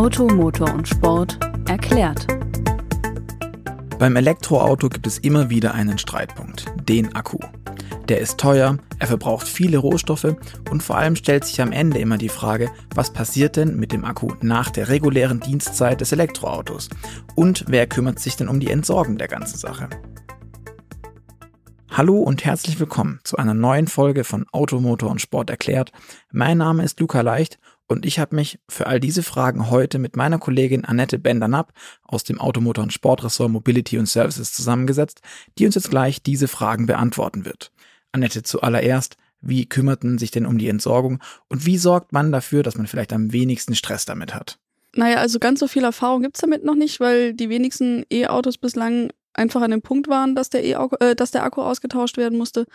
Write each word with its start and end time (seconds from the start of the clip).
Auto, 0.00 0.26
Motor 0.28 0.72
und 0.72 0.88
Sport 0.88 1.38
erklärt. 1.68 2.26
Beim 3.98 4.16
Elektroauto 4.16 4.88
gibt 4.88 5.06
es 5.06 5.18
immer 5.18 5.50
wieder 5.50 5.74
einen 5.74 5.98
Streitpunkt, 5.98 6.64
den 6.88 7.14
Akku. 7.14 7.36
Der 8.08 8.18
ist 8.18 8.38
teuer, 8.38 8.78
er 8.98 9.06
verbraucht 9.06 9.46
viele 9.46 9.76
Rohstoffe 9.76 10.36
und 10.70 10.82
vor 10.82 10.96
allem 10.96 11.16
stellt 11.16 11.44
sich 11.44 11.60
am 11.60 11.70
Ende 11.70 11.98
immer 11.98 12.16
die 12.16 12.30
Frage, 12.30 12.70
was 12.94 13.12
passiert 13.12 13.56
denn 13.56 13.76
mit 13.76 13.92
dem 13.92 14.06
Akku 14.06 14.28
nach 14.40 14.70
der 14.70 14.88
regulären 14.88 15.40
Dienstzeit 15.40 16.00
des 16.00 16.12
Elektroautos? 16.12 16.88
Und 17.34 17.66
wer 17.68 17.86
kümmert 17.86 18.20
sich 18.20 18.36
denn 18.36 18.48
um 18.48 18.58
die 18.58 18.70
Entsorgung 18.70 19.18
der 19.18 19.28
ganzen 19.28 19.58
Sache? 19.58 19.90
Hallo 21.92 22.18
und 22.18 22.44
herzlich 22.44 22.78
willkommen 22.78 23.18
zu 23.24 23.36
einer 23.36 23.52
neuen 23.52 23.88
Folge 23.88 24.22
von 24.22 24.46
Automotor 24.52 25.10
und 25.10 25.20
Sport 25.20 25.50
erklärt. 25.50 25.90
Mein 26.30 26.58
Name 26.58 26.84
ist 26.84 27.00
Luca 27.00 27.20
Leicht 27.20 27.58
und 27.88 28.06
ich 28.06 28.20
habe 28.20 28.36
mich 28.36 28.60
für 28.68 28.86
all 28.86 29.00
diese 29.00 29.24
Fragen 29.24 29.70
heute 29.70 29.98
mit 29.98 30.14
meiner 30.14 30.38
Kollegin 30.38 30.84
Annette 30.84 31.18
Bender-Napp 31.18 31.72
aus 32.04 32.22
dem 32.22 32.40
Automotor 32.40 32.84
und 32.84 32.92
Sportressort 32.92 33.50
Mobility 33.50 33.98
und 33.98 34.06
Services 34.06 34.52
zusammengesetzt, 34.52 35.20
die 35.58 35.66
uns 35.66 35.74
jetzt 35.74 35.90
gleich 35.90 36.22
diese 36.22 36.46
Fragen 36.46 36.86
beantworten 36.86 37.44
wird. 37.44 37.72
Annette, 38.12 38.44
zuallererst, 38.44 39.16
wie 39.40 39.66
kümmerten 39.66 40.16
sich 40.18 40.30
denn 40.30 40.46
um 40.46 40.58
die 40.58 40.68
Entsorgung 40.68 41.18
und 41.48 41.66
wie 41.66 41.76
sorgt 41.76 42.12
man 42.12 42.30
dafür, 42.30 42.62
dass 42.62 42.76
man 42.76 42.86
vielleicht 42.86 43.12
am 43.12 43.32
wenigsten 43.32 43.74
Stress 43.74 44.04
damit 44.04 44.32
hat? 44.32 44.60
Naja, 44.94 45.16
also 45.16 45.40
ganz 45.40 45.58
so 45.58 45.66
viel 45.66 45.84
Erfahrung 45.84 46.22
gibt's 46.22 46.40
damit 46.40 46.64
noch 46.64 46.76
nicht, 46.76 47.00
weil 47.00 47.34
die 47.34 47.48
wenigsten 47.48 48.04
E-Autos 48.10 48.58
bislang 48.58 49.10
einfach 49.34 49.62
an 49.62 49.70
dem 49.70 49.82
Punkt 49.82 50.08
waren, 50.08 50.34
dass 50.34 50.50
der, 50.50 50.64
e 50.64 50.72
äh, 51.00 51.14
dass 51.14 51.30
der 51.30 51.44
Akku 51.44 51.62
ausgetauscht 51.62 52.16
werden 52.16 52.38
musste. 52.38 52.66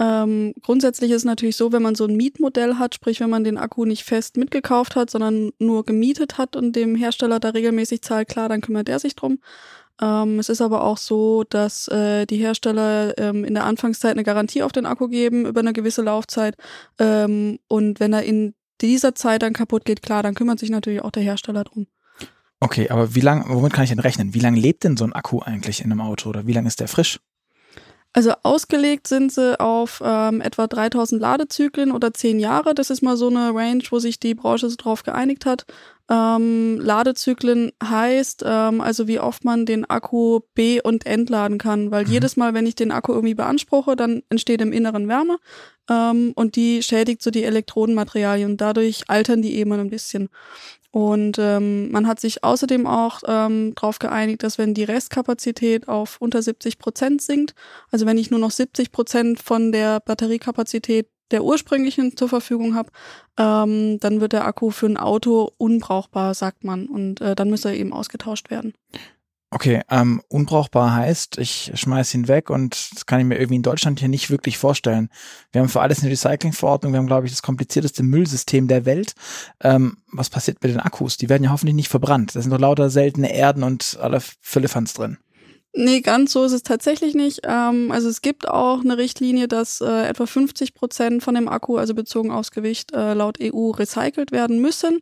Ähm, 0.00 0.54
grundsätzlich 0.62 1.10
ist 1.10 1.18
es 1.18 1.24
natürlich 1.24 1.56
so, 1.56 1.72
wenn 1.72 1.82
man 1.82 1.96
so 1.96 2.04
ein 2.04 2.16
Mietmodell 2.16 2.76
hat, 2.76 2.94
sprich 2.94 3.20
wenn 3.20 3.30
man 3.30 3.42
den 3.42 3.58
Akku 3.58 3.84
nicht 3.84 4.04
fest 4.04 4.36
mitgekauft 4.36 4.94
hat, 4.94 5.10
sondern 5.10 5.50
nur 5.58 5.84
gemietet 5.84 6.38
hat 6.38 6.54
und 6.54 6.76
dem 6.76 6.94
Hersteller 6.94 7.40
da 7.40 7.50
regelmäßig 7.50 8.02
zahlt, 8.02 8.28
klar, 8.28 8.48
dann 8.48 8.60
kümmert 8.60 8.86
der 8.86 9.00
sich 9.00 9.16
drum. 9.16 9.40
Ähm, 10.00 10.38
es 10.38 10.48
ist 10.48 10.60
aber 10.60 10.84
auch 10.84 10.98
so, 10.98 11.44
dass 11.44 11.88
äh, 11.88 12.26
die 12.26 12.36
Hersteller 12.36 13.18
ähm, 13.18 13.44
in 13.44 13.54
der 13.54 13.64
Anfangszeit 13.64 14.12
eine 14.12 14.22
Garantie 14.22 14.62
auf 14.62 14.72
den 14.72 14.86
Akku 14.86 15.08
geben 15.08 15.46
über 15.46 15.60
eine 15.60 15.72
gewisse 15.72 16.02
Laufzeit. 16.02 16.56
Ähm, 17.00 17.58
und 17.66 17.98
wenn 17.98 18.12
er 18.12 18.22
in 18.22 18.54
dieser 18.80 19.16
Zeit 19.16 19.42
dann 19.42 19.52
kaputt 19.52 19.84
geht, 19.84 20.02
klar, 20.02 20.22
dann 20.22 20.34
kümmert 20.34 20.60
sich 20.60 20.70
natürlich 20.70 21.02
auch 21.02 21.10
der 21.10 21.24
Hersteller 21.24 21.64
drum. 21.64 21.88
Okay, 22.60 22.88
aber 22.88 23.14
wie 23.14 23.20
lange, 23.20 23.44
womit 23.48 23.72
kann 23.72 23.84
ich 23.84 23.90
denn 23.90 24.00
rechnen? 24.00 24.34
Wie 24.34 24.40
lange 24.40 24.58
lebt 24.58 24.84
denn 24.84 24.96
so 24.96 25.04
ein 25.04 25.12
Akku 25.12 25.40
eigentlich 25.40 25.80
in 25.80 25.92
einem 25.92 26.00
Auto 26.00 26.28
oder 26.28 26.46
wie 26.46 26.52
lange 26.52 26.68
ist 26.68 26.80
der 26.80 26.88
frisch? 26.88 27.20
Also 28.14 28.32
ausgelegt 28.42 29.06
sind 29.06 29.30
sie 29.32 29.60
auf 29.60 30.02
ähm, 30.04 30.40
etwa 30.40 30.66
3000 30.66 31.20
Ladezyklen 31.20 31.92
oder 31.92 32.12
10 32.12 32.40
Jahre. 32.40 32.74
Das 32.74 32.90
ist 32.90 33.02
mal 33.02 33.16
so 33.16 33.28
eine 33.28 33.54
Range, 33.54 33.84
wo 33.90 33.98
sich 33.98 34.18
die 34.18 34.34
Branche 34.34 34.68
so 34.70 34.76
drauf 34.76 35.02
geeinigt 35.02 35.44
hat. 35.46 35.66
Ähm, 36.10 36.80
Ladezyklen 36.80 37.70
heißt 37.84 38.42
ähm, 38.46 38.80
also, 38.80 39.06
wie 39.08 39.20
oft 39.20 39.44
man 39.44 39.66
den 39.66 39.88
Akku 39.88 40.40
B- 40.54 40.80
und 40.80 41.04
entladen 41.04 41.58
kann, 41.58 41.90
weil 41.90 42.06
mhm. 42.06 42.12
jedes 42.12 42.36
Mal, 42.38 42.54
wenn 42.54 42.66
ich 42.66 42.74
den 42.74 42.92
Akku 42.92 43.12
irgendwie 43.12 43.34
beanspruche, 43.34 43.94
dann 43.94 44.22
entsteht 44.30 44.62
im 44.62 44.72
Inneren 44.72 45.06
Wärme 45.06 45.36
ähm, 45.90 46.32
und 46.34 46.56
die 46.56 46.82
schädigt 46.82 47.22
so 47.22 47.30
die 47.30 47.44
Elektrodenmaterialien. 47.44 48.56
Dadurch 48.56 49.02
altern 49.08 49.42
die 49.42 49.54
eben 49.56 49.70
ein 49.72 49.90
bisschen. 49.90 50.30
Und 50.90 51.36
ähm, 51.38 51.90
man 51.90 52.06
hat 52.06 52.18
sich 52.18 52.44
außerdem 52.44 52.86
auch 52.86 53.20
ähm, 53.26 53.74
darauf 53.74 53.98
geeinigt, 53.98 54.42
dass 54.42 54.56
wenn 54.56 54.72
die 54.72 54.84
Restkapazität 54.84 55.86
auf 55.86 56.16
unter 56.20 56.40
70 56.40 56.78
Prozent 56.78 57.20
sinkt, 57.20 57.54
also 57.90 58.06
wenn 58.06 58.16
ich 58.16 58.30
nur 58.30 58.40
noch 58.40 58.50
70 58.50 58.90
Prozent 58.90 59.42
von 59.42 59.70
der 59.70 60.00
Batteriekapazität 60.00 61.08
der 61.30 61.44
ursprünglichen 61.44 62.16
zur 62.16 62.28
Verfügung 62.28 62.74
habe, 62.74 62.90
ähm, 63.36 64.00
dann 64.00 64.20
wird 64.20 64.32
der 64.32 64.46
Akku 64.46 64.70
für 64.70 64.86
ein 64.86 64.96
Auto 64.96 65.50
unbrauchbar, 65.58 66.32
sagt 66.34 66.64
man. 66.64 66.86
Und 66.86 67.20
äh, 67.20 67.36
dann 67.36 67.50
müsste 67.50 67.68
er 67.68 67.76
eben 67.76 67.92
ausgetauscht 67.92 68.50
werden. 68.50 68.72
Okay, 69.50 69.80
ähm, 69.88 70.20
unbrauchbar 70.28 70.94
heißt, 70.94 71.38
ich 71.38 71.72
schmeiß 71.74 72.12
ihn 72.12 72.28
weg 72.28 72.50
und 72.50 72.92
das 72.94 73.06
kann 73.06 73.18
ich 73.18 73.24
mir 73.24 73.36
irgendwie 73.36 73.56
in 73.56 73.62
Deutschland 73.62 73.98
hier 73.98 74.08
nicht 74.08 74.28
wirklich 74.28 74.58
vorstellen. 74.58 75.08
Wir 75.52 75.62
haben 75.62 75.70
für 75.70 75.80
alles 75.80 76.00
eine 76.02 76.10
Recyclingverordnung, 76.10 76.92
wir 76.92 76.98
haben, 76.98 77.06
glaube 77.06 77.26
ich, 77.26 77.32
das 77.32 77.40
komplizierteste 77.40 78.02
Müllsystem 78.02 78.68
der 78.68 78.84
Welt. 78.84 79.14
Ähm, 79.60 79.98
was 80.12 80.28
passiert 80.28 80.62
mit 80.62 80.72
den 80.72 80.80
Akkus? 80.80 81.16
Die 81.16 81.30
werden 81.30 81.44
ja 81.44 81.50
hoffentlich 81.50 81.76
nicht 81.76 81.88
verbrannt. 81.88 82.36
Da 82.36 82.42
sind 82.42 82.50
doch 82.50 82.58
lauter 82.58 82.90
seltene 82.90 83.34
Erden 83.34 83.62
und 83.62 83.98
alle 84.02 84.20
Füllefans 84.20 84.92
drin. 84.92 85.16
Nee, 85.74 86.00
ganz 86.00 86.32
so 86.32 86.44
ist 86.44 86.52
es 86.52 86.62
tatsächlich 86.62 87.14
nicht. 87.14 87.40
Ähm, 87.44 87.90
also 87.90 88.08
es 88.08 88.20
gibt 88.20 88.48
auch 88.48 88.80
eine 88.80 88.98
Richtlinie, 88.98 89.48
dass 89.48 89.80
äh, 89.80 90.08
etwa 90.08 90.26
50 90.26 90.74
Prozent 90.74 91.22
von 91.22 91.34
dem 91.34 91.48
Akku, 91.48 91.76
also 91.76 91.94
bezogen 91.94 92.30
aufs 92.30 92.50
Gewicht, 92.50 92.92
äh, 92.92 93.14
laut 93.14 93.38
EU 93.40 93.70
recycelt 93.70 94.30
werden 94.30 94.60
müssen. 94.60 95.00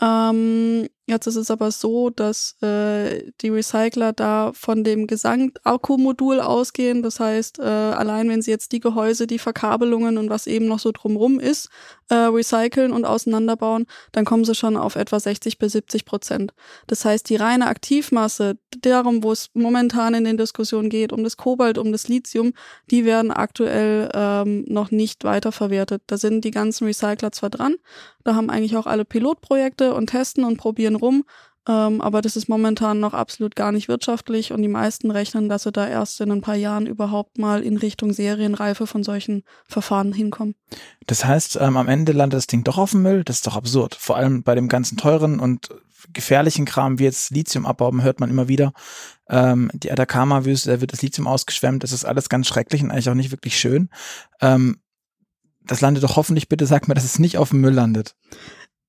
Ähm, 0.00 0.88
jetzt 1.06 1.26
ist 1.26 1.36
es 1.36 1.50
aber 1.50 1.70
so, 1.70 2.10
dass 2.10 2.60
äh, 2.62 3.30
die 3.40 3.48
Recycler 3.48 4.12
da 4.12 4.52
von 4.52 4.82
dem 4.84 5.06
Gesamtakkumodul 5.06 6.40
ausgehen. 6.40 7.02
Das 7.02 7.20
heißt, 7.20 7.60
äh, 7.60 7.62
allein 7.62 8.28
wenn 8.28 8.42
sie 8.42 8.50
jetzt 8.50 8.72
die 8.72 8.80
Gehäuse, 8.80 9.26
die 9.26 9.38
Verkabelungen 9.38 10.18
und 10.18 10.30
was 10.30 10.46
eben 10.46 10.66
noch 10.66 10.80
so 10.80 10.90
drumrum 10.92 11.38
ist, 11.38 11.68
äh, 12.08 12.14
recyceln 12.14 12.92
und 12.92 13.04
auseinanderbauen, 13.04 13.86
dann 14.12 14.24
kommen 14.24 14.44
sie 14.44 14.54
schon 14.54 14.76
auf 14.76 14.96
etwa 14.96 15.18
60 15.18 15.58
bis 15.58 15.72
70 15.72 16.04
Prozent. 16.04 16.52
Das 16.86 17.04
heißt, 17.04 17.28
die 17.28 17.36
reine 17.36 17.66
Aktivmasse, 17.66 18.58
darum, 18.82 19.22
wo 19.22 19.32
es 19.32 19.50
momentan 19.54 20.14
in 20.14 20.24
den 20.24 20.36
Diskussionen 20.36 20.90
geht, 20.90 21.12
um 21.12 21.24
das 21.24 21.36
Kobalt, 21.36 21.78
um 21.78 21.92
das 21.92 22.08
Lithium, 22.08 22.52
die 22.90 23.04
werden 23.04 23.30
aktuell 23.30 24.10
ähm, 24.12 24.64
noch 24.68 24.90
nicht 24.90 25.24
weiterverwertet. 25.24 26.02
Da 26.06 26.18
sind 26.18 26.44
die 26.44 26.50
ganzen 26.50 26.84
Recycler 26.84 27.32
zwar 27.32 27.50
dran, 27.50 27.76
da 28.26 28.34
haben 28.34 28.50
eigentlich 28.50 28.76
auch 28.76 28.86
alle 28.86 29.04
Pilotprojekte 29.04 29.94
und 29.94 30.08
testen 30.08 30.44
und 30.44 30.56
probieren 30.56 30.95
rum, 30.96 31.24
ähm, 31.68 32.00
aber 32.00 32.22
das 32.22 32.36
ist 32.36 32.48
momentan 32.48 33.00
noch 33.00 33.12
absolut 33.12 33.56
gar 33.56 33.72
nicht 33.72 33.88
wirtschaftlich 33.88 34.52
und 34.52 34.62
die 34.62 34.68
meisten 34.68 35.10
rechnen, 35.10 35.48
dass 35.48 35.64
sie 35.64 35.72
da 35.72 35.86
erst 35.88 36.20
in 36.20 36.30
ein 36.30 36.40
paar 36.40 36.54
Jahren 36.54 36.86
überhaupt 36.86 37.38
mal 37.38 37.62
in 37.62 37.76
Richtung 37.76 38.12
Serienreife 38.12 38.86
von 38.86 39.02
solchen 39.02 39.42
Verfahren 39.66 40.12
hinkommen. 40.12 40.54
Das 41.06 41.24
heißt, 41.24 41.58
ähm, 41.60 41.76
am 41.76 41.88
Ende 41.88 42.12
landet 42.12 42.38
das 42.38 42.46
Ding 42.46 42.62
doch 42.62 42.78
auf 42.78 42.92
dem 42.92 43.02
Müll? 43.02 43.24
Das 43.24 43.36
ist 43.36 43.46
doch 43.46 43.56
absurd. 43.56 43.96
Vor 43.96 44.16
allem 44.16 44.44
bei 44.44 44.54
dem 44.54 44.68
ganzen 44.68 44.96
teuren 44.96 45.40
und 45.40 45.70
gefährlichen 46.12 46.66
Kram 46.66 47.00
wie 47.00 47.04
jetzt 47.04 47.30
Lithiumabbau 47.30 47.92
hört 48.00 48.20
man 48.20 48.30
immer 48.30 48.46
wieder. 48.46 48.72
Ähm, 49.28 49.70
die 49.74 49.90
Atacama-Wüste, 49.90 50.70
da 50.70 50.80
wird 50.80 50.92
das 50.92 51.02
Lithium 51.02 51.26
ausgeschwemmt. 51.26 51.82
Das 51.82 51.90
ist 51.90 52.04
alles 52.04 52.28
ganz 52.28 52.46
schrecklich 52.46 52.82
und 52.82 52.92
eigentlich 52.92 53.10
auch 53.10 53.14
nicht 53.14 53.32
wirklich 53.32 53.58
schön. 53.58 53.88
Ähm, 54.40 54.78
das 55.64 55.80
landet 55.80 56.04
doch 56.04 56.14
hoffentlich, 56.14 56.48
bitte 56.48 56.66
sag 56.66 56.86
mir, 56.86 56.94
dass 56.94 57.04
es 57.04 57.18
nicht 57.18 57.38
auf 57.38 57.50
dem 57.50 57.60
Müll 57.60 57.74
landet. 57.74 58.14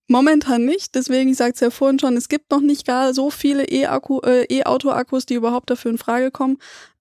Momentan 0.08 0.64
nicht, 0.66 0.96
deswegen, 0.96 1.30
ich 1.30 1.38
sagte 1.38 1.56
es 1.56 1.60
ja 1.60 1.70
vorhin 1.70 2.00
schon, 2.00 2.16
es 2.16 2.30
gibt 2.30 2.52
noch 2.52 2.62
nicht 2.62 2.88
gar 2.88 3.14
so 3.14 3.30
viele 3.30 3.66
E-Auto-Akkus, 3.66 5.26
die 5.26 5.34
überhaupt 5.34 5.70
dafür 5.70 5.92
in 5.92 5.98
Frage 5.98 6.32
kommen. 6.32 6.58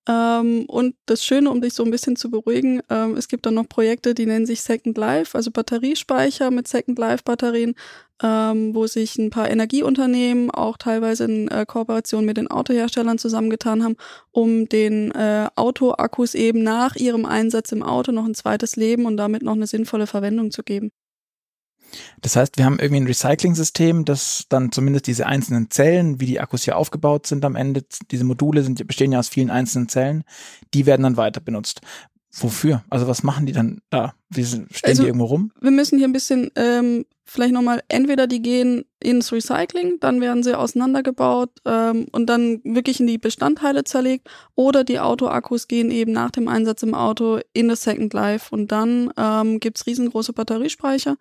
Ähm, 0.08 0.66
und 0.68 0.94
das 1.06 1.24
Schöne, 1.24 1.50
um 1.50 1.60
dich 1.60 1.74
so 1.74 1.84
ein 1.84 1.90
bisschen 1.90 2.16
zu 2.16 2.30
beruhigen, 2.30 2.80
ähm, 2.90 3.16
es 3.16 3.26
gibt 3.28 3.44
dann 3.44 3.54
noch 3.54 3.68
Projekte, 3.68 4.14
die 4.14 4.26
nennen 4.26 4.46
sich 4.46 4.62
Second 4.62 4.96
Life, 4.96 5.36
also 5.36 5.50
Batteriespeicher 5.50 6.50
mit 6.52 6.68
Second 6.68 6.98
Life 6.98 7.24
Batterien, 7.24 7.74
ähm, 8.22 8.74
wo 8.74 8.86
sich 8.86 9.18
ein 9.18 9.30
paar 9.30 9.50
Energieunternehmen 9.50 10.50
auch 10.52 10.76
teilweise 10.76 11.24
in 11.24 11.48
äh, 11.48 11.66
Kooperation 11.66 12.24
mit 12.24 12.36
den 12.36 12.48
Autoherstellern 12.48 13.18
zusammengetan 13.18 13.82
haben, 13.82 13.96
um 14.30 14.68
den 14.68 15.10
äh, 15.12 15.48
Autoakkus 15.56 16.34
eben 16.34 16.62
nach 16.62 16.94
ihrem 16.96 17.24
Einsatz 17.24 17.72
im 17.72 17.82
Auto 17.82 18.12
noch 18.12 18.26
ein 18.26 18.34
zweites 18.34 18.76
Leben 18.76 19.06
und 19.06 19.16
damit 19.16 19.42
noch 19.42 19.54
eine 19.54 19.66
sinnvolle 19.66 20.06
Verwendung 20.06 20.52
zu 20.52 20.62
geben. 20.62 20.90
Das 22.20 22.36
heißt, 22.36 22.58
wir 22.58 22.64
haben 22.64 22.78
irgendwie 22.78 23.00
ein 23.00 23.06
Recycling-System, 23.06 24.04
das 24.04 24.46
dann 24.48 24.72
zumindest 24.72 25.06
diese 25.06 25.26
einzelnen 25.26 25.70
Zellen, 25.70 26.20
wie 26.20 26.26
die 26.26 26.40
Akkus 26.40 26.64
hier 26.64 26.76
aufgebaut 26.76 27.26
sind 27.26 27.44
am 27.44 27.56
Ende, 27.56 27.84
diese 28.10 28.24
Module 28.24 28.62
sind, 28.62 28.84
bestehen 28.86 29.12
ja 29.12 29.18
aus 29.18 29.28
vielen 29.28 29.50
einzelnen 29.50 29.88
Zellen, 29.88 30.24
die 30.74 30.86
werden 30.86 31.02
dann 31.02 31.16
weiter 31.16 31.40
benutzt. 31.40 31.80
Wofür? 32.38 32.84
Also 32.90 33.06
was 33.06 33.22
machen 33.22 33.46
die 33.46 33.52
dann 33.52 33.80
da? 33.90 34.14
Wie 34.28 34.44
stehen 34.44 34.68
also, 34.82 35.02
die 35.02 35.08
irgendwo 35.08 35.26
rum? 35.26 35.52
Wir 35.60 35.70
müssen 35.70 35.98
hier 35.98 36.06
ein 36.06 36.12
bisschen 36.12 36.50
ähm, 36.54 37.04
vielleicht 37.26 37.52
nochmal, 37.52 37.82
entweder 37.88 38.26
die 38.26 38.40
gehen 38.40 38.84
ins 39.00 39.32
Recycling, 39.32 39.98
dann 40.00 40.20
werden 40.20 40.42
sie 40.42 40.56
auseinandergebaut 40.56 41.50
ähm, 41.64 42.06
und 42.12 42.26
dann 42.26 42.60
wirklich 42.64 43.00
in 43.00 43.06
die 43.06 43.18
Bestandteile 43.18 43.84
zerlegt, 43.84 44.28
oder 44.54 44.84
die 44.84 45.00
Autoakkus 45.00 45.66
gehen 45.66 45.90
eben 45.90 46.12
nach 46.12 46.30
dem 46.30 46.48
Einsatz 46.48 46.82
im 46.82 46.94
Auto 46.94 47.40
in 47.52 47.68
das 47.68 47.82
Second 47.82 48.14
Life 48.14 48.54
und 48.54 48.70
dann 48.70 49.12
ähm, 49.16 49.58
gibt's 49.58 49.86
riesengroße 49.86 50.32
Batteriespeicher, 50.32 51.16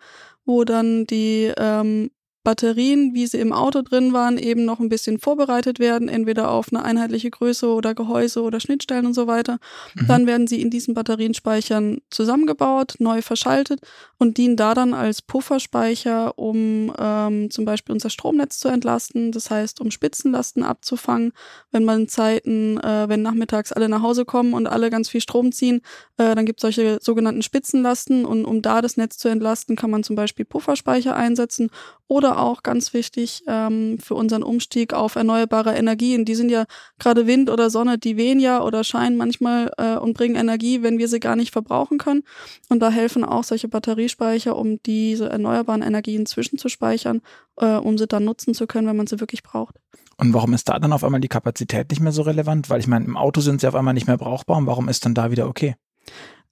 wo 0.46 0.64
dann 0.64 1.06
die 1.06 1.52
ähm, 1.58 2.12
Batterien, 2.46 3.14
wie 3.14 3.28
sie 3.28 3.40
im 3.40 3.52
Auto 3.52 3.82
drin 3.82 4.14
waren, 4.14 4.38
eben 4.38 4.64
noch 4.64 4.80
ein 4.80 4.88
bisschen 4.88 5.20
vorbereitet 5.20 5.80
werden, 5.80 6.08
entweder 6.08 6.52
auf 6.52 6.68
eine 6.72 6.86
einheitliche 6.86 7.32
Größe 7.32 7.68
oder 7.68 7.94
Gehäuse 7.96 8.44
oder 8.44 8.62
Schnittstellen 8.62 9.08
und 9.08 9.16
so 9.16 9.28
weiter. 9.28 9.58
Mhm. 9.96 10.08
Dann 10.08 10.28
werden 10.28 10.48
sie 10.48 10.62
in 10.62 10.70
diesen 10.70 10.94
Batterienspeichern 10.94 12.02
zusammengebaut, 12.10 12.96
neu 13.00 13.22
verschaltet 13.22 13.82
und 14.20 14.38
dienen 14.38 14.56
da 14.56 14.76
dann 14.76 14.94
als 14.94 15.24
Pufferspeicher, 15.24 16.38
um 16.38 16.94
ähm, 16.98 17.50
zum 17.50 17.66
Beispiel 17.66 17.94
unser 17.94 18.12
Stromnetz 18.12 18.60
zu 18.60 18.68
entlasten, 18.68 19.32
das 19.32 19.50
heißt, 19.50 19.82
um 19.82 19.90
Spitzenlasten 19.90 20.64
abzufangen, 20.64 21.34
wenn 21.72 21.84
man 21.84 22.08
Zeiten, 22.08 22.80
äh, 22.80 23.10
wenn 23.10 23.24
nachmittags 23.24 23.72
alle 23.72 23.90
nach 23.90 24.04
Hause 24.04 24.24
kommen 24.24 24.54
und 24.54 24.68
alle 24.68 24.92
ganz 24.92 25.10
viel 25.10 25.22
Strom 25.22 25.52
ziehen, 25.52 25.82
äh, 26.18 26.36
dann 26.36 26.46
gibt 26.46 26.60
es 26.60 26.62
solche 26.62 27.00
sogenannten 27.02 27.42
Spitzenlasten 27.42 28.24
und 28.24 28.46
um 28.46 28.62
da 28.62 28.84
das 28.84 28.98
Netz 28.98 29.18
zu 29.18 29.30
entlasten, 29.30 29.76
kann 29.76 29.90
man 29.90 30.04
zum 30.04 30.16
Beispiel 30.16 30.46
Pufferspeicher 30.46 31.16
einsetzen 31.16 31.72
oder 32.08 32.40
auch 32.40 32.62
ganz 32.62 32.94
wichtig 32.94 33.44
ähm, 33.48 33.98
für 34.00 34.14
unseren 34.16 34.44
Umstieg 34.44 34.94
auf 34.94 35.16
erneuerbare 35.16 35.76
Energien. 35.76 36.26
Die 36.26 36.36
sind 36.36 36.50
ja 36.50 36.66
gerade 37.00 37.26
Wind 37.26 37.50
oder 37.50 37.70
Sonne, 37.70 37.98
die 37.98 38.16
wehen 38.16 38.40
ja 38.40 38.62
oder 38.62 38.84
scheinen 38.84 39.18
manchmal 39.18 39.72
äh, 39.78 39.96
und 39.96 40.16
bringen 40.16 40.36
Energie, 40.36 40.84
wenn 40.84 41.00
wir 41.00 41.08
sie 41.08 41.20
gar 41.20 41.36
nicht 41.36 41.52
verbrauchen 41.52 41.98
können. 41.98 42.24
Und 42.70 42.80
da 42.80 42.90
helfen 42.90 43.24
auch 43.24 43.44
solche 43.44 43.68
Batteriespeicher, 43.68 44.56
um 44.56 44.82
diese 44.84 45.30
erneuerbaren 45.30 45.82
Energien 45.82 46.26
zwischenzuspeichern, 46.26 47.22
äh, 47.58 47.76
um 47.76 47.98
sie 47.98 48.08
dann 48.08 48.24
nutzen 48.24 48.54
zu 48.54 48.68
können, 48.68 48.88
wenn 48.88 48.98
man 48.98 49.08
sie 49.08 49.20
wirklich 49.20 49.42
braucht. 49.42 49.76
Und 50.18 50.34
warum 50.34 50.54
ist 50.54 50.70
da 50.70 50.80
dann 50.80 50.94
auf 50.94 51.04
einmal 51.04 51.22
die 51.22 51.28
Kapazität 51.28 51.90
nicht 51.90 52.02
mehr 52.02 52.12
so 52.12 52.22
relevant? 52.22 52.70
Weil 52.70 52.80
ich 52.80 52.88
meine, 52.88 53.06
im 53.06 53.18
Auto 53.18 53.42
sind 53.42 53.62
sie 53.62 53.68
auf 53.68 53.76
einmal 53.76 53.94
nicht 53.94 54.08
mehr 54.08 54.18
brauchbar 54.18 54.58
und 54.58 54.68
warum 54.68 54.90
ist 54.90 55.06
dann 55.06 55.14
da 55.14 55.32
wieder 55.32 55.48
okay? 55.48 55.76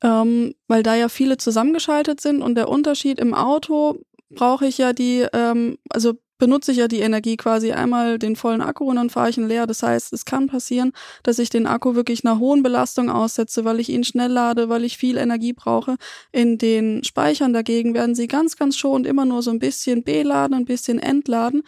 Ähm, 0.02 0.56
weil 0.68 0.84
da 0.84 0.96
ja 0.96 1.08
viele 1.08 1.38
zusammengeschaltet 1.38 2.20
sind 2.20 2.42
und 2.42 2.56
der 2.56 2.68
Unterschied 2.68 3.20
im 3.20 3.34
Auto 3.34 4.00
brauche 4.36 4.66
ich 4.66 4.78
ja 4.78 4.94
die, 4.94 5.26
ähm, 5.34 5.78
also 5.90 6.14
benutze 6.44 6.74
ich 6.74 6.78
ja 6.78 6.90
die 6.90 7.00
Energie 7.00 7.38
quasi 7.38 7.72
einmal 7.72 8.20
den 8.20 8.36
vollen 8.36 8.62
Akku 8.62 8.86
und 8.86 8.98
dann 8.98 9.10
fahre 9.10 9.30
ich 9.30 9.38
ihn 9.38 9.48
leer. 9.48 9.66
Das 9.66 9.82
heißt, 9.82 10.12
es 10.12 10.26
kann 10.26 10.48
passieren, 10.48 10.92
dass 11.24 11.40
ich 11.40 11.50
den 11.50 11.68
Akku 11.68 11.96
wirklich 11.96 12.26
einer 12.26 12.38
hohen 12.38 12.64
Belastung 12.64 13.10
aussetze, 13.10 13.64
weil 13.64 13.80
ich 13.80 13.88
ihn 13.88 14.04
schnell 14.04 14.32
lade, 14.32 14.68
weil 14.68 14.84
ich 14.84 14.98
viel 14.98 15.18
Energie 15.18 15.54
brauche. 15.54 15.96
In 16.34 16.58
den 16.58 17.04
Speichern 17.06 17.54
dagegen 17.54 17.94
werden 17.94 18.14
sie 18.14 18.28
ganz, 18.28 18.58
ganz 18.58 18.76
schonend 18.76 19.08
immer 19.08 19.24
nur 19.24 19.42
so 19.42 19.52
ein 19.52 19.60
bisschen 19.60 20.04
beladen, 20.04 20.56
ein 20.56 20.66
bisschen 20.66 21.00
entladen. 21.00 21.64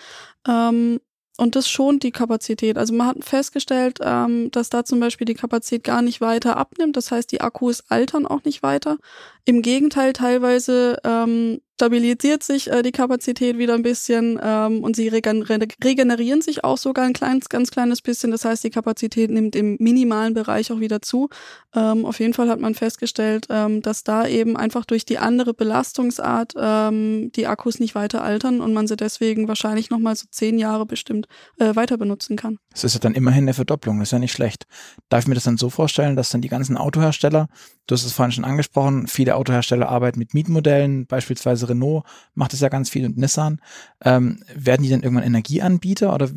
Ähm, 0.45 1.00
und 1.38 1.56
das 1.56 1.69
schont 1.69 2.03
die 2.03 2.11
Kapazität. 2.11 2.77
Also 2.77 2.94
man 2.94 3.07
hat 3.07 3.23
festgestellt, 3.23 4.00
ähm, 4.01 4.51
dass 4.51 4.69
da 4.69 4.85
zum 4.85 5.01
Beispiel 5.01 5.25
die 5.25 5.33
Kapazität 5.33 5.83
gar 5.83 6.01
nicht 6.01 6.21
weiter 6.21 6.56
abnimmt. 6.56 6.95
Das 6.95 7.11
heißt, 7.11 7.31
die 7.31 7.41
Akkus 7.41 7.83
altern 7.89 8.25
auch 8.25 8.44
nicht 8.45 8.63
weiter. 8.63 8.97
Im 9.45 9.62
Gegenteil, 9.62 10.13
teilweise 10.13 10.97
ähm, 11.03 11.59
stabilisiert 11.75 12.42
sich 12.42 12.71
äh, 12.71 12.81
die 12.83 12.94
Kapazität 12.94 13.57
wieder 13.57 13.74
ein 13.74 13.83
bisschen 13.83 14.39
ähm, 14.42 14.81
und 14.83 14.95
sie 14.95 15.09
regen 15.09 15.44
regenerieren 15.44 16.42
sich 16.42 16.63
auch 16.63 16.77
sogar 16.77 17.06
ein 17.06 17.13
kleines, 17.13 17.50
ganz 17.50 17.69
kleines 17.69 18.01
bisschen. 18.01 18.31
Das 18.31 18.45
heißt, 18.45 18.63
die 18.63 18.69
Kapazität 18.69 19.30
nimmt 19.30 19.56
im 19.56 19.75
minimalen 19.80 20.33
Bereich 20.33 20.71
auch 20.71 20.80
wieder 20.80 21.01
zu. 21.01 21.30
Ähm, 21.75 22.06
auf 22.06 22.19
jeden 22.19 22.33
Fall 22.33 22.50
hat 22.50 22.62
man 22.62 22.75
festgestellt, 22.75 23.47
ähm, 23.50 23.81
dass 23.81 24.03
da 24.03 24.25
eben 24.25 24.56
einfach 24.56 24.86
durch 24.86 25.03
die 25.06 25.18
andere 25.18 25.53
Belastungsart 25.53 26.53
ähm, 26.57 27.31
die 27.36 27.47
Akkus 27.47 27.80
nicht 27.80 27.94
weiter 27.94 28.24
altern 28.24 28.62
und 28.62 28.74
man 28.74 28.88
sie 28.88 28.95
deswegen 28.95 29.50
wahrscheinlich 29.50 29.89
nochmal 29.89 30.15
so 30.15 30.27
zehn 30.31 30.57
Jahre 30.57 30.86
bestimmt 30.86 31.27
äh, 31.59 31.75
weiter 31.75 31.97
benutzen 31.97 32.38
kann. 32.38 32.57
Das 32.71 32.86
ist 32.86 32.94
ja 32.94 33.00
dann 33.01 33.15
immerhin 33.15 33.44
eine 33.44 33.53
Verdopplung, 33.53 34.00
das 34.00 34.09
ist 34.09 34.13
ja 34.13 34.19
nicht 34.19 34.31
schlecht. 34.31 34.65
Darf 35.09 35.21
ich 35.21 35.27
mir 35.27 35.36
das 35.36 35.44
dann 35.44 35.57
so 35.57 35.69
vorstellen, 35.69 36.15
dass 36.15 36.30
dann 36.30 36.42
die 36.42 36.47
ganzen 36.47 36.77
Autohersteller, 36.77 37.47
du 37.88 37.95
hast 37.95 38.06
es 38.06 38.13
vorhin 38.13 38.31
schon 38.31 38.45
angesprochen, 38.45 39.07
viele 39.07 39.34
Autohersteller 39.35 39.89
arbeiten 39.89 40.19
mit 40.19 40.33
Mietmodellen, 40.33 41.05
beispielsweise 41.07 41.69
Renault 41.69 42.05
macht 42.33 42.53
es 42.53 42.59
ja 42.59 42.69
ganz 42.69 42.89
viel 42.89 43.05
und 43.05 43.17
Nissan. 43.17 43.61
Ähm, 44.03 44.43
werden 44.53 44.83
die 44.83 44.89
dann 44.89 45.01
irgendwann 45.01 45.25
Energieanbieter 45.25 46.13
oder 46.13 46.29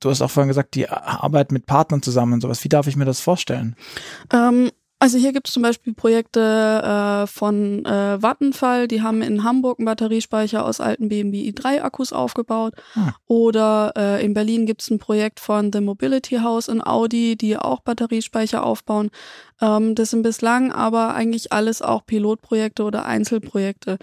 du 0.00 0.10
hast 0.10 0.22
auch 0.22 0.30
vorhin 0.30 0.48
gesagt, 0.48 0.74
die 0.74 0.88
arbeiten 0.88 1.54
mit 1.54 1.66
Partnern 1.66 2.02
zusammen 2.02 2.34
und 2.34 2.40
sowas. 2.40 2.62
Wie 2.64 2.68
darf 2.68 2.86
ich 2.86 2.96
mir 2.96 3.04
das 3.04 3.20
vorstellen? 3.20 3.76
Ähm, 4.32 4.70
also 4.98 5.18
hier 5.18 5.32
gibt 5.32 5.48
es 5.48 5.52
zum 5.52 5.62
Beispiel 5.62 5.92
Projekte 5.92 6.40
äh, 6.40 7.26
von 7.26 7.84
äh, 7.84 8.22
Vattenfall, 8.22 8.88
die 8.88 9.02
haben 9.02 9.20
in 9.20 9.44
Hamburg 9.44 9.78
einen 9.78 9.84
Batteriespeicher 9.84 10.64
aus 10.64 10.80
alten 10.80 11.10
BMW 11.10 11.50
i3-Akkus 11.50 12.14
aufgebaut. 12.14 12.74
Hm. 12.94 13.12
Oder 13.26 13.92
äh, 13.94 14.24
in 14.24 14.32
Berlin 14.32 14.64
gibt 14.64 14.80
es 14.80 14.90
ein 14.90 14.98
Projekt 14.98 15.38
von 15.38 15.70
The 15.70 15.82
Mobility 15.82 16.36
House 16.36 16.68
in 16.68 16.84
Audi, 16.84 17.36
die 17.36 17.58
auch 17.58 17.80
Batteriespeicher 17.80 18.64
aufbauen. 18.64 19.10
Ähm, 19.60 19.94
das 19.94 20.10
sind 20.10 20.22
bislang 20.22 20.72
aber 20.72 21.14
eigentlich 21.14 21.52
alles 21.52 21.82
auch 21.82 22.04
Pilotprojekte 22.06 22.82
oder 22.82 23.06
Einzelprojekte. 23.06 23.98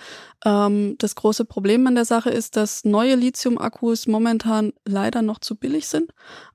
Ähm, 0.46 0.96
das 0.98 1.16
große 1.16 1.46
Problem 1.46 1.86
an 1.88 1.96
der 1.96 2.06
Sache 2.06 2.30
ist, 2.30 2.56
dass 2.56 2.86
neue 2.86 3.16
Lithium-Akkus 3.16 4.08
momentan 4.08 4.74
leider 4.86 5.22
noch 5.22 5.40
zu 5.40 5.56
billig 5.56 5.88
sind. 5.88 6.12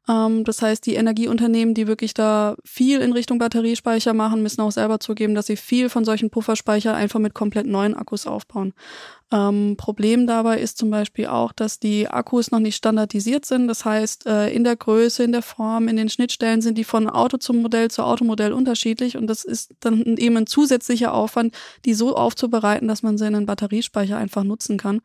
Ähm, 0.09 0.45
das 0.45 0.63
heißt, 0.63 0.85
die 0.87 0.95
Energieunternehmen, 0.95 1.75
die 1.75 1.87
wirklich 1.87 2.15
da 2.15 2.57
viel 2.65 3.01
in 3.01 3.13
Richtung 3.13 3.39
Batteriespeicher 3.39 4.15
machen, 4.29 4.43
müssen 4.43 4.61
auch 4.61 4.71
selber 4.71 5.01
zugeben, 5.01 5.35
dass 5.35 5.47
sie 5.47 5.57
viel 5.57 5.89
von 5.89 6.05
solchen 6.05 6.31
Pufferspeichern 6.31 6.95
einfach 6.95 7.19
mit 7.19 7.35
komplett 7.35 7.67
neuen 7.67 7.95
Akkus 7.95 8.27
aufbauen. 8.27 8.75
Ähm, 9.31 9.75
Problem 9.77 10.27
dabei 10.27 10.59
ist 10.59 10.79
zum 10.79 10.91
Beispiel 10.91 11.27
auch, 11.27 11.53
dass 11.53 11.79
die 11.79 12.09
Akkus 12.09 12.51
noch 12.51 12.61
nicht 12.61 12.77
standardisiert 12.77 13.45
sind. 13.45 13.69
Das 13.69 13.85
heißt, 13.85 14.27
äh, 14.27 14.49
in 14.51 14.65
der 14.65 14.77
Größe, 14.77 15.23
in 15.23 15.33
der 15.33 15.43
Form, 15.43 15.89
in 15.89 15.97
den 15.97 16.09
Schnittstellen 16.09 16.63
sind 16.63 16.79
die 16.79 16.85
von 16.85 17.11
Auto 17.11 17.37
zum 17.37 17.61
Modell 17.61 17.91
zu 17.91 18.03
Automodell 18.03 18.53
unterschiedlich 18.53 19.17
und 19.17 19.27
das 19.27 19.45
ist 19.45 19.75
dann 19.81 20.17
eben 20.17 20.37
ein 20.37 20.47
zusätzlicher 20.47 21.13
Aufwand, 21.13 21.55
die 21.85 21.95
so 21.95 22.17
aufzubereiten, 22.17 22.89
dass 22.89 23.03
man 23.03 23.19
sie 23.19 23.27
in 23.27 23.35
einen 23.35 23.47
Batteriespeicher 23.47 24.17
einfach 24.17 24.45
nutzen 24.45 24.79
kann. 24.79 25.01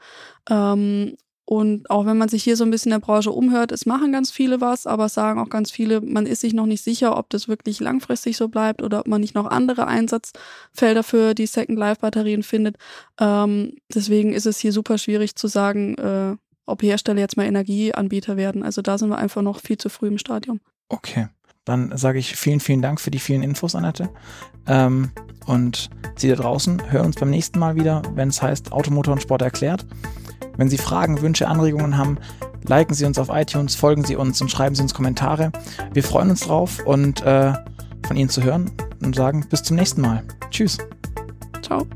Ähm, 0.50 1.18
und 1.46 1.90
auch 1.90 2.06
wenn 2.06 2.18
man 2.18 2.30
sich 2.30 2.44
hier 2.44 2.56
so 2.56 2.64
ein 2.64 2.72
bisschen 2.72 2.92
in 2.92 3.00
der 3.00 3.06
Branche 3.06 3.32
umhört, 3.32 3.72
es 3.72 3.86
machen 3.86 4.12
ganz 4.12 4.32
viele 4.32 4.62
was, 4.62 4.88
aber 4.88 5.06
es 5.06 5.14
sagen 5.14 5.40
auch 5.40 5.50
ganz 5.50 5.72
viele, 5.72 6.00
man 6.00 6.26
ist 6.26 6.42
sich 6.42 6.54
noch 6.54 6.66
nicht 6.66 6.84
sicher, 6.84 7.18
ob 7.18 7.30
das 7.30 7.48
wirklich 7.48 7.80
langfristig 7.82 8.38
so 8.38 8.48
bleibt 8.48 8.82
oder 8.82 9.02
ob 9.02 9.08
man 9.08 9.20
nicht 9.20 9.36
noch 9.36 9.48
andere 9.48 9.88
Einsatzfelder 9.88 11.04
für 11.04 11.34
die 11.34 11.46
Second 11.46 11.78
Life 11.78 12.00
Batterien 12.00 12.44
findet. 12.44 12.78
Ähm, 13.20 13.74
deswegen 13.94 14.32
ist 14.32 14.46
es 14.46 14.60
hier 14.60 14.72
super 14.72 14.98
schwierig 14.98 15.36
zu 15.36 15.48
sagen, 15.48 15.96
äh, 15.96 16.36
ob 16.66 16.82
Hersteller 16.82 17.20
jetzt 17.20 17.36
mal 17.36 17.46
Energieanbieter 17.46 18.38
werden. 18.38 18.64
Also 18.64 18.82
da 18.82 18.98
sind 18.98 19.10
wir 19.10 19.18
einfach 19.18 19.42
noch 19.42 19.60
viel 19.60 19.78
zu 19.78 19.90
früh 19.90 20.08
im 20.08 20.18
Stadium. 20.18 20.62
Okay. 20.88 21.28
Dann 21.66 21.98
sage 21.98 22.20
ich 22.20 22.36
vielen, 22.36 22.60
vielen 22.60 22.82
Dank 22.82 23.00
für 23.00 23.12
die 23.12 23.20
vielen 23.20 23.42
Infos, 23.42 23.74
Annette. 23.74 24.10
Ähm, 24.68 25.12
und 25.46 25.90
Sie 26.18 26.30
da 26.30 26.36
draußen 26.36 26.92
hören 26.92 27.08
uns 27.08 27.16
beim 27.16 27.30
nächsten 27.30 27.58
Mal 27.58 27.76
wieder, 27.76 28.02
wenn 28.16 28.30
es 28.30 28.42
heißt 28.42 28.72
Automotor 28.72 29.14
und 29.14 29.22
Sport 29.22 29.42
erklärt. 29.42 29.86
Wenn 30.58 30.70
Sie 30.70 30.78
Fragen, 30.78 31.22
Wünsche, 31.22 31.48
Anregungen 31.48 31.98
haben, 31.98 32.18
liken 32.68 32.94
Sie 32.94 33.06
uns 33.06 33.18
auf 33.18 33.30
iTunes, 33.32 33.76
folgen 33.76 34.04
Sie 34.04 34.16
uns 34.16 34.42
und 34.42 34.50
schreiben 34.50 34.76
Sie 34.76 34.82
uns 34.82 34.94
Kommentare. 34.94 35.52
Wir 35.94 36.04
freuen 36.04 36.30
uns 36.30 36.42
drauf 36.42 36.80
und 36.86 37.22
äh, 37.24 37.54
von 38.06 38.18
Ihnen 38.18 38.30
zu 38.30 38.44
hören 38.44 38.72
und 39.02 39.16
sagen 39.16 39.46
bis 39.50 39.64
zum 39.64 39.78
nächsten 39.78 40.02
Mal. 40.02 40.24
Tschüss. 40.50 40.78
Ciao. 41.62 41.88